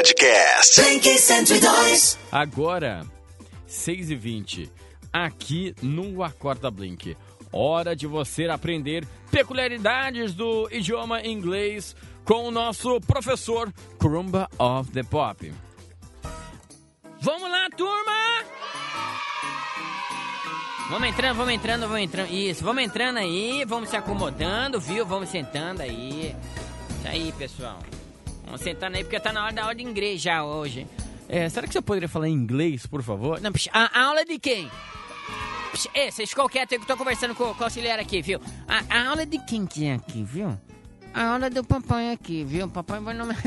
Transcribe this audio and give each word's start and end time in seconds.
Podcast. 0.00 0.80
Blink 0.80 1.18
102. 1.18 2.18
Agora, 2.32 3.04
6h20, 3.68 4.70
aqui 5.12 5.74
no 5.82 6.22
Acorda 6.22 6.70
Blink. 6.70 7.14
Hora 7.52 7.94
de 7.94 8.06
você 8.06 8.46
aprender 8.46 9.06
peculiaridades 9.30 10.32
do 10.32 10.70
idioma 10.72 11.20
inglês 11.20 11.94
com 12.24 12.48
o 12.48 12.50
nosso 12.50 12.98
professor 13.02 13.70
Crumba 13.98 14.48
of 14.58 14.90
the 14.90 15.02
Pop. 15.02 15.52
Vamos 17.20 17.50
lá, 17.50 17.68
turma! 17.76 18.44
Vamos 20.88 21.08
entrando, 21.10 21.36
vamos 21.36 21.52
entrando, 21.52 21.82
vamos 21.82 22.00
entrando. 22.00 22.32
Isso, 22.32 22.64
vamos 22.64 22.82
entrando 22.82 23.18
aí, 23.18 23.66
vamos 23.66 23.90
se 23.90 23.96
acomodando, 23.98 24.80
viu? 24.80 25.04
Vamos 25.04 25.28
sentando 25.28 25.82
aí. 25.82 26.34
Isso 26.88 27.06
aí, 27.06 27.32
pessoal. 27.32 27.78
Vamos 28.50 28.62
sentando 28.62 28.96
aí, 28.96 29.04
porque 29.04 29.20
tá 29.20 29.32
na 29.32 29.44
hora 29.44 29.52
da 29.52 29.62
aula 29.62 29.76
de 29.76 29.84
inglês 29.84 30.20
já 30.20 30.42
hoje. 30.42 30.84
É, 31.28 31.48
será 31.48 31.68
que 31.68 31.72
você 31.72 31.80
poderia 31.80 32.08
falar 32.08 32.28
em 32.28 32.32
inglês, 32.32 32.84
por 32.84 33.00
favor? 33.00 33.40
Não, 33.40 33.52
psh, 33.52 33.68
a, 33.72 34.00
a 34.00 34.06
aula 34.06 34.24
de 34.24 34.40
quem? 34.40 34.68
Psh, 35.70 35.88
é, 35.94 36.10
vocês 36.10 36.30
ficam 36.30 36.48
quietos, 36.48 36.76
eu 36.76 36.84
tô 36.84 36.96
conversando 36.96 37.32
com, 37.32 37.54
com 37.54 37.60
o 37.60 37.64
auxiliar 37.64 38.00
aqui, 38.00 38.20
viu? 38.20 38.40
A, 38.66 38.82
a 38.90 39.10
aula 39.10 39.24
de 39.24 39.38
quem 39.44 39.64
que 39.64 39.86
é 39.86 39.94
aqui, 39.94 40.24
viu? 40.24 40.58
A 41.14 41.26
aula 41.26 41.48
do 41.48 41.62
papai 41.62 42.10
aqui, 42.10 42.42
viu? 42.42 42.68
Papai 42.68 42.98
vai 42.98 43.14
no... 43.14 43.26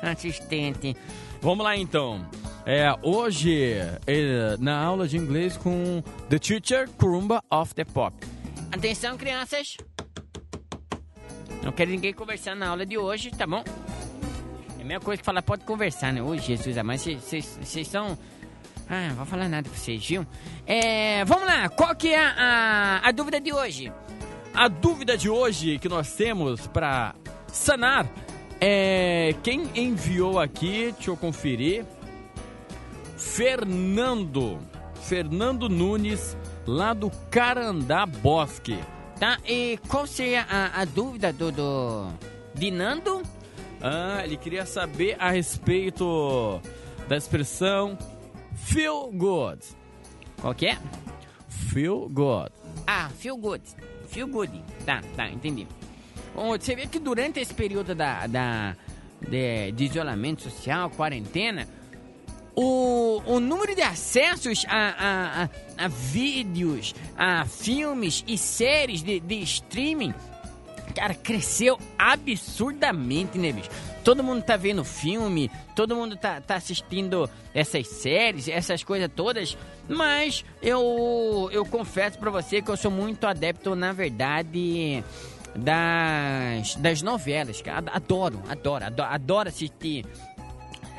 Assistente. 0.00 0.96
Vamos 1.42 1.66
lá 1.66 1.76
então. 1.76 2.26
É, 2.64 2.86
hoje, 3.02 3.74
é, 4.06 4.56
na 4.58 4.82
aula 4.82 5.06
de 5.06 5.18
inglês 5.18 5.54
com 5.58 6.02
The 6.30 6.38
Teacher 6.38 6.88
Crumba 6.96 7.44
of 7.50 7.74
the 7.74 7.84
Pop. 7.84 8.16
Atenção, 8.72 9.18
crianças. 9.18 9.76
Não 11.66 11.72
quero 11.72 11.90
ninguém 11.90 12.14
conversando 12.14 12.60
na 12.60 12.68
aula 12.68 12.86
de 12.86 12.96
hoje, 12.96 13.28
tá 13.32 13.44
bom? 13.44 13.64
É 14.78 14.82
a 14.82 14.84
mesma 14.84 15.00
coisa 15.00 15.18
que 15.18 15.26
falar, 15.26 15.42
pode 15.42 15.64
conversar, 15.64 16.12
né? 16.12 16.22
Ô, 16.22 16.36
Jesus, 16.36 16.76
mas 16.84 17.04
vocês 17.04 17.88
são... 17.88 18.16
Ah, 18.88 19.08
não 19.08 19.16
vou 19.16 19.26
falar 19.26 19.48
nada 19.48 19.68
pra 19.68 19.76
vocês, 19.76 20.06
viu? 20.06 20.24
É, 20.64 21.24
vamos 21.24 21.44
lá, 21.44 21.68
qual 21.68 21.92
que 21.96 22.10
é 22.10 22.24
a, 22.24 22.34
a, 23.02 23.08
a 23.08 23.10
dúvida 23.10 23.40
de 23.40 23.52
hoje? 23.52 23.92
A 24.54 24.68
dúvida 24.68 25.18
de 25.18 25.28
hoje 25.28 25.76
que 25.80 25.88
nós 25.88 26.14
temos 26.14 26.68
para 26.68 27.16
sanar 27.48 28.06
é 28.60 29.34
quem 29.42 29.68
enviou 29.74 30.38
aqui, 30.38 30.92
deixa 30.92 31.10
eu 31.10 31.16
conferir. 31.16 31.84
Fernando. 33.16 34.60
Fernando 35.00 35.68
Nunes, 35.68 36.36
lá 36.64 36.94
do 36.94 37.10
Carandá 37.28 38.06
Bosque. 38.06 38.78
Tá, 39.18 39.38
e 39.46 39.78
qual 39.88 40.06
seria 40.06 40.42
a, 40.42 40.82
a 40.82 40.84
dúvida 40.84 41.32
do, 41.32 41.50
do... 41.50 42.08
De 42.54 42.70
Nando? 42.70 43.22
Ah, 43.80 44.22
ele 44.24 44.36
queria 44.36 44.66
saber 44.66 45.16
a 45.18 45.30
respeito 45.30 46.60
da 47.08 47.16
expressão 47.16 47.96
feel 48.54 49.10
good. 49.12 49.62
Qual 50.40 50.54
que 50.54 50.66
é? 50.66 50.78
Feel 51.48 52.08
good. 52.10 52.50
Ah, 52.86 53.08
feel 53.18 53.36
good. 53.36 53.62
Feel 54.08 54.28
good. 54.28 54.62
Tá, 54.84 55.02
tá, 55.16 55.30
entendi. 55.30 55.66
Bom, 56.34 56.48
você 56.58 56.74
vê 56.74 56.86
que 56.86 56.98
durante 56.98 57.40
esse 57.40 57.54
período 57.54 57.94
da, 57.94 58.26
da, 58.26 58.76
de, 59.20 59.72
de 59.72 59.84
isolamento 59.84 60.42
social, 60.42 60.90
quarentena, 60.90 61.66
o, 62.56 63.22
o 63.26 63.38
número 63.38 63.74
de 63.74 63.82
acessos 63.82 64.64
a, 64.66 64.74
a, 64.76 65.44
a, 65.44 65.84
a 65.84 65.88
vídeos, 65.88 66.94
a 67.16 67.44
filmes 67.44 68.24
e 68.26 68.38
séries 68.38 69.02
de, 69.02 69.20
de 69.20 69.42
streaming, 69.42 70.14
cara, 70.94 71.14
cresceu 71.14 71.78
absurdamente, 71.98 73.38
né, 73.38 73.52
bicho? 73.52 73.68
Todo 74.02 74.24
mundo 74.24 74.42
tá 74.42 74.56
vendo 74.56 74.84
filme, 74.84 75.50
todo 75.74 75.94
mundo 75.94 76.16
tá, 76.16 76.40
tá 76.40 76.54
assistindo 76.54 77.28
essas 77.52 77.86
séries, 77.88 78.48
essas 78.48 78.82
coisas 78.82 79.10
todas, 79.14 79.58
mas 79.88 80.44
eu, 80.62 81.50
eu 81.52 81.66
confesso 81.66 82.18
pra 82.18 82.30
você 82.30 82.62
que 82.62 82.70
eu 82.70 82.76
sou 82.76 82.90
muito 82.90 83.26
adepto, 83.26 83.74
na 83.74 83.92
verdade, 83.92 85.04
das, 85.54 86.76
das 86.76 87.02
novelas, 87.02 87.60
cara. 87.60 87.84
Adoro, 87.92 88.42
adoro, 88.48 88.84
adoro, 88.86 89.10
adoro 89.10 89.48
assistir 89.48 90.06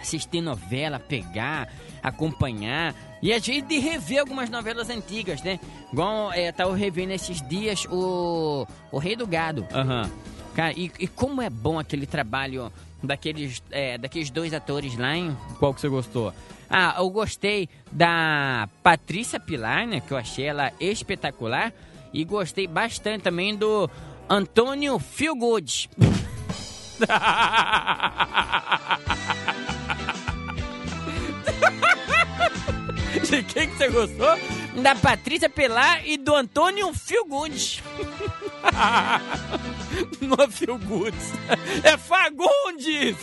assistir 0.07 0.41
novela, 0.41 0.99
pegar, 0.99 1.69
acompanhar. 2.01 2.95
E 3.21 3.33
a 3.33 3.39
gente 3.39 3.77
rever 3.79 4.19
algumas 4.19 4.49
novelas 4.49 4.89
antigas, 4.89 5.41
né? 5.41 5.59
Igual 5.91 6.31
é, 6.31 6.51
tava 6.51 6.75
revendo 6.75 7.11
esses 7.11 7.41
dias 7.47 7.85
o, 7.89 8.65
o 8.91 8.97
Rei 8.97 9.15
do 9.15 9.27
Gado. 9.27 9.67
Aham. 9.73 10.09
Cara, 10.55 10.73
e, 10.75 10.91
e 10.99 11.07
como 11.07 11.41
é 11.41 11.49
bom 11.49 11.77
aquele 11.77 12.07
trabalho 12.07 12.71
daqueles, 13.03 13.61
é, 13.69 13.97
daqueles 13.97 14.29
dois 14.29 14.53
atores 14.53 14.97
lá, 14.97 15.15
hein? 15.15 15.37
Qual 15.59 15.73
que 15.73 15.81
você 15.81 15.89
gostou? 15.89 16.33
Ah, 16.69 16.95
eu 16.97 17.09
gostei 17.09 17.69
da 17.91 18.67
Patrícia 18.81 19.39
Pilar, 19.39 19.85
né? 19.85 20.01
Que 20.01 20.13
eu 20.13 20.17
achei 20.17 20.45
ela 20.45 20.71
espetacular. 20.79 21.73
E 22.13 22.23
gostei 22.23 22.65
bastante 22.67 23.21
também 23.21 23.55
do 23.55 23.89
Antônio 24.29 24.97
Feelgood. 24.97 25.89
De 33.37 33.43
quem 33.53 33.69
que 33.69 33.77
você 33.77 33.87
gostou? 33.89 34.37
da 34.81 34.95
Patrícia 34.95 35.49
Pilar 35.49 36.07
e 36.07 36.17
do 36.17 36.35
Antônio 36.35 36.91
Feelgood. 36.93 37.83
Não 40.21 40.37
é. 40.43 41.89
É 41.93 41.97
Fagundes! 41.97 43.15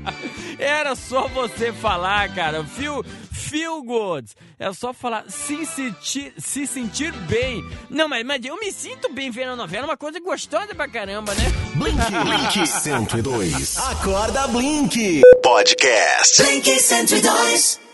Era 0.58 0.94
só 0.94 1.26
você 1.28 1.72
falar, 1.72 2.34
cara. 2.34 2.64
Feel, 2.64 3.02
feel 3.32 3.82
good. 3.82 4.28
É 4.58 4.72
só 4.72 4.92
falar, 4.92 5.24
se 5.28 5.64
sentir, 5.64 6.34
se 6.38 6.66
sentir 6.66 7.12
bem. 7.12 7.64
Não, 7.88 8.08
mas, 8.08 8.24
mas 8.24 8.44
eu 8.44 8.58
me 8.58 8.70
sinto 8.70 9.10
bem 9.12 9.30
vendo 9.30 9.52
a 9.52 9.56
novela, 9.56 9.86
uma 9.86 9.96
coisa 9.96 10.20
gostosa 10.20 10.74
pra 10.74 10.88
caramba, 10.88 11.34
né? 11.34 11.44
Blink, 11.76 11.96
Blink 11.96 12.66
102. 12.66 13.78
Acorda 13.78 14.48
Blink. 14.48 15.22
Podcast. 15.42 16.42
Blink 16.42 16.78
102. 16.78 17.89